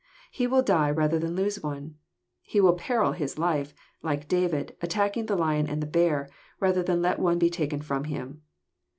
He 0.31 0.47
will 0.47 0.63
die 0.63 0.89
rather 0.89 1.19
than 1.19 1.35
lose 1.35 1.61
one. 1.61 1.93
He 2.41 2.59
will 2.59 2.73
peril 2.73 3.11
his 3.11 3.37
life, 3.37 3.71
like 4.01 4.27
David, 4.27 4.75
attacking 4.81 5.27
the 5.27 5.35
lion 5.35 5.67
and 5.69 5.79
the 5.79 5.85
bear, 5.85 6.27
rather 6.59 6.81
than 6.81 7.03
let 7.03 7.19
one 7.19 7.37
be 7.37 7.51
taken 7.51 7.81
from 7.83 8.05
him. 8.05 8.41